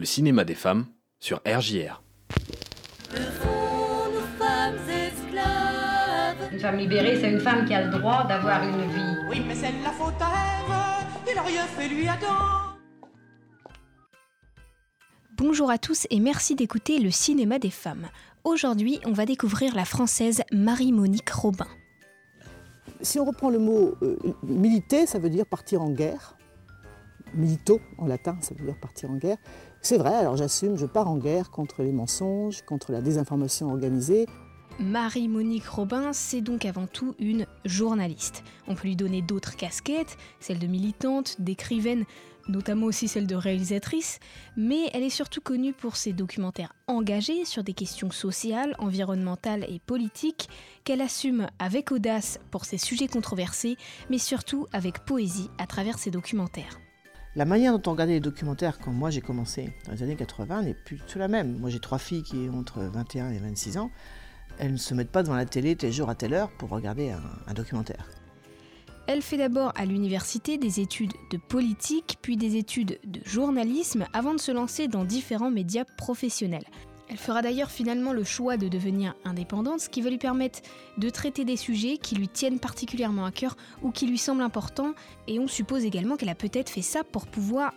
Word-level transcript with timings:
le 0.00 0.06
cinéma 0.06 0.44
des 0.44 0.54
femmes 0.54 0.86
sur 1.18 1.42
RJR. 1.46 2.02
Une 6.50 6.58
femme 6.58 6.78
libérée, 6.78 7.20
c'est 7.20 7.30
une 7.30 7.40
femme 7.40 7.66
qui 7.66 7.74
a 7.74 7.84
le 7.84 7.98
droit 7.98 8.26
d'avoir 8.26 8.62
une 8.62 8.80
vie. 8.92 9.18
Oui, 9.28 9.42
mais 9.46 9.54
c'est 9.54 9.72
la 9.84 9.90
faute 9.90 10.14
à 10.20 10.30
Ève. 10.56 11.30
Il 11.30 11.38
a 11.38 11.42
rien 11.42 11.66
fait 11.66 11.88
lui 11.88 12.08
Adam. 12.08 12.78
Bonjour 15.36 15.70
à 15.70 15.76
tous 15.76 16.06
et 16.08 16.18
merci 16.18 16.54
d'écouter 16.54 16.98
le 16.98 17.10
cinéma 17.10 17.58
des 17.58 17.70
femmes. 17.70 18.08
Aujourd'hui, 18.44 19.00
on 19.04 19.12
va 19.12 19.26
découvrir 19.26 19.74
la 19.74 19.84
française 19.84 20.42
Marie-Monique 20.50 21.28
Robin. 21.28 21.68
Si 23.02 23.20
on 23.20 23.26
reprend 23.26 23.50
le 23.50 23.58
mot 23.58 23.96
euh, 24.00 24.16
militer, 24.42 25.06
ça 25.06 25.18
veut 25.18 25.30
dire 25.30 25.44
partir 25.44 25.82
en 25.82 25.90
guerre. 25.90 26.38
Milito 27.34 27.80
en 27.98 28.06
latin, 28.06 28.38
ça 28.40 28.54
veut 28.54 28.64
dire 28.64 28.80
partir 28.80 29.10
en 29.10 29.16
guerre. 29.16 29.36
C'est 29.82 29.96
vrai, 29.96 30.14
alors 30.14 30.36
j'assume, 30.36 30.76
je 30.76 30.86
pars 30.86 31.08
en 31.08 31.16
guerre 31.16 31.50
contre 31.50 31.82
les 31.82 31.92
mensonges, 31.92 32.62
contre 32.62 32.92
la 32.92 33.00
désinformation 33.00 33.70
organisée. 33.70 34.26
Marie-Monique 34.78 35.66
Robin, 35.66 36.12
c'est 36.12 36.40
donc 36.40 36.64
avant 36.64 36.86
tout 36.86 37.14
une 37.18 37.46
journaliste. 37.64 38.44
On 38.66 38.74
peut 38.74 38.88
lui 38.88 38.96
donner 38.96 39.20
d'autres 39.22 39.56
casquettes, 39.56 40.16
celle 40.38 40.58
de 40.58 40.66
militante, 40.66 41.36
d'écrivaine, 41.40 42.04
notamment 42.48 42.86
aussi 42.86 43.08
celle 43.08 43.26
de 43.26 43.34
réalisatrice, 43.34 44.20
mais 44.56 44.90
elle 44.92 45.02
est 45.02 45.10
surtout 45.10 45.40
connue 45.40 45.72
pour 45.72 45.96
ses 45.96 46.12
documentaires 46.12 46.74
engagés 46.86 47.44
sur 47.44 47.62
des 47.62 47.74
questions 47.74 48.10
sociales, 48.10 48.74
environnementales 48.78 49.64
et 49.68 49.80
politiques, 49.80 50.48
qu'elle 50.84 51.02
assume 51.02 51.46
avec 51.58 51.92
audace 51.92 52.38
pour 52.50 52.64
ses 52.64 52.78
sujets 52.78 53.08
controversés, 53.08 53.76
mais 54.08 54.18
surtout 54.18 54.66
avec 54.72 55.04
poésie 55.04 55.50
à 55.58 55.66
travers 55.66 55.98
ses 55.98 56.10
documentaires. 56.10 56.78
La 57.36 57.44
manière 57.44 57.78
dont 57.78 57.90
on 57.90 57.92
regardait 57.92 58.14
les 58.14 58.20
documentaires 58.20 58.78
quand 58.80 58.90
moi 58.90 59.10
j'ai 59.10 59.20
commencé 59.20 59.72
dans 59.86 59.92
les 59.92 60.02
années 60.02 60.16
80 60.16 60.62
n'est 60.62 60.74
plus 60.74 60.98
tout 61.06 61.18
la 61.18 61.28
même. 61.28 61.58
Moi 61.58 61.70
j'ai 61.70 61.78
trois 61.78 61.98
filles 61.98 62.24
qui 62.24 62.48
ont 62.52 62.58
entre 62.58 62.80
21 62.80 63.30
et 63.30 63.38
26 63.38 63.78
ans. 63.78 63.90
Elles 64.58 64.72
ne 64.72 64.76
se 64.76 64.94
mettent 64.94 65.12
pas 65.12 65.22
devant 65.22 65.36
la 65.36 65.46
télé 65.46 65.76
tel 65.76 65.92
jour 65.92 66.10
à 66.10 66.16
telle 66.16 66.34
heure 66.34 66.50
pour 66.58 66.70
regarder 66.70 67.10
un, 67.10 67.22
un 67.46 67.54
documentaire. 67.54 68.08
Elle 69.06 69.22
fait 69.22 69.36
d'abord 69.36 69.72
à 69.76 69.86
l'université 69.86 70.58
des 70.58 70.80
études 70.80 71.12
de 71.30 71.36
politique, 71.36 72.18
puis 72.20 72.36
des 72.36 72.56
études 72.56 72.98
de 73.04 73.20
journalisme, 73.24 74.06
avant 74.12 74.34
de 74.34 74.40
se 74.40 74.52
lancer 74.52 74.88
dans 74.88 75.04
différents 75.04 75.50
médias 75.50 75.84
professionnels. 75.96 76.64
Elle 77.10 77.16
fera 77.16 77.42
d'ailleurs 77.42 77.72
finalement 77.72 78.12
le 78.12 78.22
choix 78.22 78.56
de 78.56 78.68
devenir 78.68 79.16
indépendante, 79.24 79.80
ce 79.80 79.88
qui 79.88 80.00
va 80.00 80.10
lui 80.10 80.18
permettre 80.18 80.60
de 80.96 81.10
traiter 81.10 81.44
des 81.44 81.56
sujets 81.56 81.98
qui 81.98 82.14
lui 82.14 82.28
tiennent 82.28 82.60
particulièrement 82.60 83.24
à 83.24 83.32
cœur 83.32 83.56
ou 83.82 83.90
qui 83.90 84.06
lui 84.06 84.16
semblent 84.16 84.42
importants, 84.42 84.94
et 85.26 85.40
on 85.40 85.48
suppose 85.48 85.84
également 85.84 86.16
qu'elle 86.16 86.28
a 86.28 86.36
peut-être 86.36 86.70
fait 86.70 86.82
ça 86.82 87.02
pour 87.02 87.26
pouvoir 87.26 87.72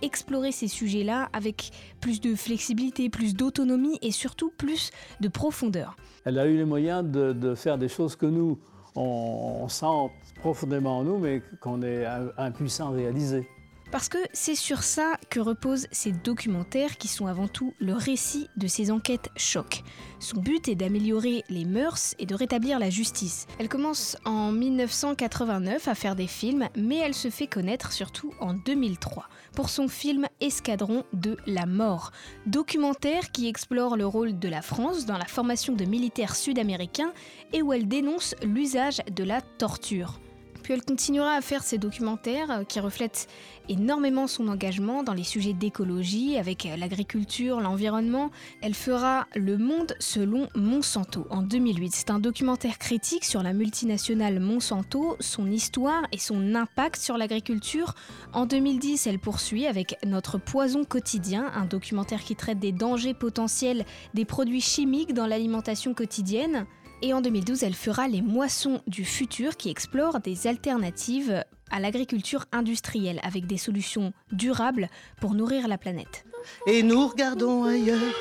explorer 0.00 0.50
ces 0.50 0.66
sujets-là 0.66 1.28
avec 1.34 1.72
plus 2.00 2.22
de 2.22 2.34
flexibilité, 2.34 3.10
plus 3.10 3.34
d'autonomie 3.34 3.98
et 4.00 4.12
surtout 4.12 4.50
plus 4.56 4.92
de 5.20 5.28
profondeur. 5.28 5.94
Elle 6.24 6.38
a 6.38 6.46
eu 6.46 6.56
les 6.56 6.64
moyens 6.64 7.04
de, 7.04 7.54
faire 7.54 7.76
des 7.76 7.88
choses 7.88 8.16
que 8.16 8.24
nous, 8.24 8.58
on 8.96 9.68
sent 9.68 10.10
profondément 10.36 11.00
en 11.00 11.04
nous, 11.04 11.18
mais 11.18 11.42
qu'on 11.60 11.82
est 11.82 12.06
impuissant 12.38 12.88
à 12.88 12.92
réaliser. 12.92 13.46
Parce 13.90 14.08
que 14.08 14.18
c'est 14.32 14.54
sur 14.54 14.84
ça 14.84 15.16
que 15.30 15.40
reposent 15.40 15.88
ces 15.90 16.12
documentaires 16.12 16.96
qui 16.96 17.08
sont 17.08 17.26
avant 17.26 17.48
tout 17.48 17.74
le 17.80 17.94
récit 17.94 18.48
de 18.56 18.68
ces 18.68 18.92
enquêtes 18.92 19.30
choc. 19.36 19.82
Son 20.20 20.40
but 20.40 20.68
est 20.68 20.76
d'améliorer 20.76 21.42
les 21.48 21.64
mœurs 21.64 22.14
et 22.20 22.26
de 22.26 22.34
rétablir 22.36 22.78
la 22.78 22.88
justice. 22.88 23.48
Elle 23.58 23.68
commence 23.68 24.16
en 24.24 24.52
1989 24.52 25.88
à 25.88 25.94
faire 25.96 26.14
des 26.14 26.28
films, 26.28 26.68
mais 26.76 26.98
elle 26.98 27.14
se 27.14 27.30
fait 27.30 27.48
connaître 27.48 27.92
surtout 27.92 28.32
en 28.38 28.54
2003 28.54 29.28
pour 29.54 29.68
son 29.68 29.88
film 29.88 30.26
Escadron 30.40 31.04
de 31.12 31.36
la 31.46 31.66
mort, 31.66 32.12
documentaire 32.46 33.32
qui 33.32 33.48
explore 33.48 33.96
le 33.96 34.06
rôle 34.06 34.38
de 34.38 34.48
la 34.48 34.62
France 34.62 35.04
dans 35.04 35.18
la 35.18 35.24
formation 35.24 35.74
de 35.74 35.84
militaires 35.84 36.36
sud-américains 36.36 37.12
et 37.52 37.60
où 37.60 37.72
elle 37.72 37.88
dénonce 37.88 38.36
l'usage 38.42 39.00
de 39.10 39.24
la 39.24 39.40
torture. 39.40 40.20
Puis 40.70 40.78
elle 40.78 40.84
continuera 40.84 41.32
à 41.32 41.40
faire 41.40 41.64
ses 41.64 41.78
documentaires 41.78 42.48
euh, 42.52 42.62
qui 42.62 42.78
reflètent 42.78 43.26
énormément 43.68 44.28
son 44.28 44.46
engagement 44.46 45.02
dans 45.02 45.14
les 45.14 45.24
sujets 45.24 45.52
d'écologie 45.52 46.38
avec 46.38 46.64
euh, 46.64 46.76
l'agriculture, 46.76 47.60
l'environnement. 47.60 48.30
Elle 48.62 48.74
fera 48.74 49.26
Le 49.34 49.58
Monde 49.58 49.96
selon 49.98 50.48
Monsanto 50.54 51.26
en 51.28 51.42
2008. 51.42 51.92
C'est 51.92 52.10
un 52.12 52.20
documentaire 52.20 52.78
critique 52.78 53.24
sur 53.24 53.42
la 53.42 53.52
multinationale 53.52 54.38
Monsanto, 54.38 55.16
son 55.18 55.50
histoire 55.50 56.04
et 56.12 56.18
son 56.18 56.54
impact 56.54 57.00
sur 57.00 57.18
l'agriculture. 57.18 57.96
En 58.32 58.46
2010, 58.46 59.08
elle 59.08 59.18
poursuit 59.18 59.66
avec 59.66 59.98
Notre 60.06 60.38
poison 60.38 60.84
quotidien, 60.84 61.50
un 61.52 61.64
documentaire 61.64 62.22
qui 62.22 62.36
traite 62.36 62.60
des 62.60 62.70
dangers 62.70 63.14
potentiels 63.14 63.84
des 64.14 64.24
produits 64.24 64.60
chimiques 64.60 65.14
dans 65.14 65.26
l'alimentation 65.26 65.94
quotidienne. 65.94 66.64
Et 67.02 67.14
en 67.14 67.20
2012, 67.20 67.62
elle 67.62 67.74
fera 67.74 68.08
Les 68.08 68.20
Moissons 68.20 68.82
du 68.86 69.04
futur 69.04 69.56
qui 69.56 69.70
explorent 69.70 70.20
des 70.20 70.46
alternatives 70.46 71.44
à 71.70 71.80
l'agriculture 71.80 72.44
industrielle 72.52 73.20
avec 73.22 73.46
des 73.46 73.56
solutions 73.56 74.12
durables 74.32 74.88
pour 75.20 75.34
nourrir 75.34 75.66
la 75.66 75.78
planète. 75.78 76.26
Et 76.66 76.82
nous 76.82 77.06
regardons 77.06 77.64
ailleurs, 77.64 78.14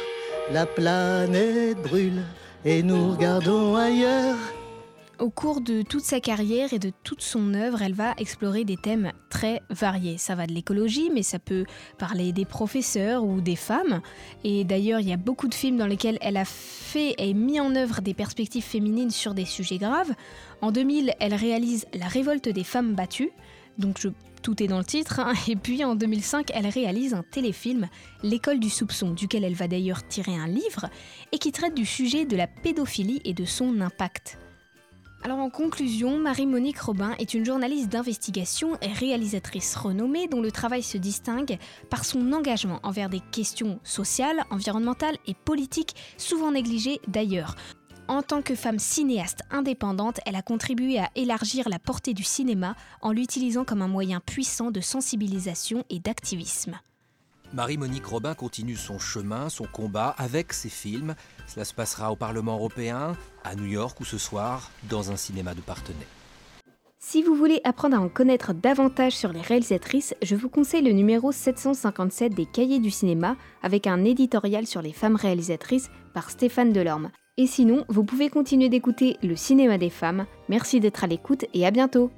la 0.52 0.66
planète 0.66 1.82
brûle. 1.82 2.24
Et 2.64 2.84
nous 2.84 3.12
regardons 3.12 3.76
ailleurs. 3.76 4.38
Au 5.20 5.30
cours 5.30 5.60
de 5.60 5.82
toute 5.82 6.04
sa 6.06 6.22
carrière 6.22 6.72
et 6.72 6.80
de 6.80 6.94
toute 7.04 7.22
son 7.22 7.54
œuvre, 7.54 7.82
elle 7.82 7.94
va 7.94 8.14
explorer 8.18 8.64
des 8.64 8.78
thèmes 8.78 9.12
très 9.30 9.62
variés. 9.70 10.18
Ça 10.18 10.34
va 10.34 10.48
de 10.48 10.54
l'écologie, 10.54 11.10
mais 11.14 11.24
ça 11.24 11.40
peut 11.40 11.66
parler 11.98 12.32
des 12.32 12.46
professeurs 12.46 13.26
ou 13.26 13.42
des 13.42 13.58
femmes. 13.58 14.00
Et 14.46 14.64
d'ailleurs, 14.64 15.02
il 15.02 15.10
y 15.10 15.14
a 15.14 15.18
beaucoup 15.18 15.50
de 15.50 15.54
films 15.54 15.76
dans 15.76 15.88
lesquels 15.88 16.18
elle 16.22 16.38
a 16.38 16.46
fait 16.46 17.16
et 17.18 17.34
mis 17.34 17.60
en 17.60 17.76
œuvre 17.76 18.00
des 18.00 18.14
perspectives 18.14 18.64
féminines 18.64 19.12
sur 19.12 19.34
des 19.34 19.44
sujets 19.44 19.78
graves. 19.78 20.14
En 20.62 20.72
2000, 20.72 21.14
elle 21.20 21.34
réalise 21.34 21.86
La 21.94 22.08
révolte 22.08 22.48
des 22.48 22.64
femmes 22.64 22.96
battues. 22.96 23.32
Donc 23.78 24.00
tout 24.42 24.64
est 24.64 24.68
dans 24.68 24.78
le 24.78 24.86
titre. 24.86 25.20
hein. 25.20 25.34
Et 25.50 25.58
puis 25.58 25.84
en 25.84 25.96
2005, 25.96 26.50
elle 26.54 26.68
réalise 26.68 27.14
un 27.14 27.24
téléfilm, 27.30 27.90
L'école 28.24 28.62
du 28.62 28.70
soupçon, 28.70 29.12
duquel 29.12 29.44
elle 29.44 29.54
va 29.54 29.68
d'ailleurs 29.68 30.08
tirer 30.08 30.36
un 30.38 30.48
livre, 30.48 30.90
et 31.34 31.40
qui 31.40 31.52
traite 31.52 31.76
du 31.76 31.86
sujet 31.86 32.24
de 32.24 32.38
la 32.38 32.48
pédophilie 32.48 33.20
et 33.26 33.34
de 33.34 33.44
son 33.44 33.82
impact. 33.82 34.38
Alors 35.22 35.40
en 35.40 35.50
conclusion, 35.50 36.18
Marie-Monique 36.18 36.80
Robin 36.80 37.14
est 37.20 37.34
une 37.34 37.44
journaliste 37.44 37.90
d'investigation 37.90 38.78
et 38.82 38.88
réalisatrice 38.88 39.76
renommée 39.76 40.28
dont 40.28 40.42
le 40.42 40.52
travail 40.52 40.82
se 40.82 40.98
distingue 40.98 41.58
par 41.90 42.06
son 42.06 42.32
engagement 42.32 42.80
envers 42.84 43.10
des 43.10 43.20
questions 43.20 43.80
sociales, 43.84 44.46
environnementales 44.50 45.18
et 45.28 45.34
politiques 45.34 45.96
souvent 46.18 46.52
négligées 46.52 47.02
d'ailleurs. 47.10 47.58
En 48.08 48.24
tant 48.24 48.42
que 48.42 48.56
femme 48.56 48.80
cinéaste 48.80 49.42
indépendante, 49.52 50.22
elle 50.26 50.38
a 50.38 50.42
contribué 50.42 51.00
à 51.00 51.10
élargir 51.16 51.68
la 51.68 51.80
portée 51.80 52.14
du 52.14 52.24
cinéma 52.24 52.76
en 53.02 53.12
l'utilisant 53.12 53.66
comme 53.66 53.82
un 53.82 53.88
moyen 53.90 54.22
puissant 54.22 54.72
de 54.72 54.80
sensibilisation 54.80 55.84
et 55.90 56.00
d'activisme. 56.00 56.80
Marie-Monique 57.54 58.06
Robin 58.06 58.36
continue 58.36 58.76
son 58.76 59.00
chemin, 59.00 59.50
son 59.50 59.66
combat 59.66 60.14
avec 60.18 60.54
ses 60.54 60.70
films. 60.70 61.16
Cela 61.48 61.66
se 61.66 61.74
passera 61.74 62.12
au 62.12 62.16
Parlement 62.16 62.56
européen, 62.56 63.14
à 63.44 63.56
New 63.56 63.66
York 63.66 64.00
ou 64.00 64.06
ce 64.06 64.20
soir, 64.20 64.70
dans 64.88 65.12
un 65.12 65.16
cinéma 65.16 65.56
de 65.56 65.62
Partenay. 65.62 65.98
Si 67.00 67.24
vous 67.24 67.34
voulez 67.34 67.60
apprendre 67.64 67.98
à 67.98 68.02
en 68.02 68.10
connaître 68.10 68.54
davantage 68.54 69.14
sur 69.14 69.32
les 69.32 69.42
réalisatrices, 69.42 70.14
je 70.22 70.36
vous 70.36 70.50
conseille 70.50 70.84
le 70.84 70.92
numéro 70.92 71.32
757 71.32 72.36
des 72.36 72.46
Cahiers 72.46 72.80
du 72.80 72.92
cinéma 72.92 73.36
avec 73.64 73.88
un 73.88 74.04
éditorial 74.06 74.68
sur 74.68 74.82
les 74.82 74.94
femmes 74.94 75.16
réalisatrices 75.16 75.90
par 76.14 76.30
Stéphane 76.30 76.74
Delorme. 76.74 77.10
Et 77.38 77.48
sinon, 77.48 77.86
vous 77.88 78.04
pouvez 78.04 78.30
continuer 78.30 78.70
d'écouter 78.70 79.16
le 79.24 79.36
cinéma 79.36 79.78
des 79.78 79.90
femmes. 79.90 80.26
Merci 80.50 80.82
d'être 80.82 81.06
à 81.06 81.08
l'écoute 81.08 81.46
et 81.54 81.66
à 81.66 81.72
bientôt 81.72 82.12